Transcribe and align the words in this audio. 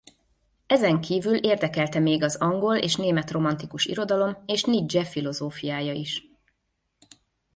Ezen 0.67 1.01
kívül 1.01 1.35
érdekelte 1.35 1.99
még 1.99 2.23
az 2.23 2.35
angol 2.35 2.75
és 2.77 2.95
német 2.95 3.31
romantikus 3.31 3.85
irodalom 3.85 4.43
és 4.45 4.63
Nietzsche 4.63 5.03
filozófiája 5.05 5.93
is. 5.93 6.27